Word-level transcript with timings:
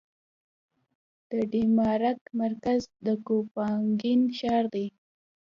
د 1.29 1.31
ډنمارک 1.51 2.19
مرکز 2.41 2.81
د 3.05 3.07
کوپنهاګن 3.25 4.21
ښار 4.37 4.63
دی 4.73 4.87